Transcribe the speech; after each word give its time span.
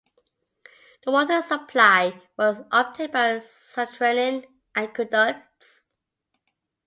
The 1.03 1.11
water 1.11 1.43
supply 1.43 2.19
was 2.35 2.63
obtained 2.71 3.11
by 3.11 3.37
subterranean 3.37 4.45
aqueducts. 4.75 5.85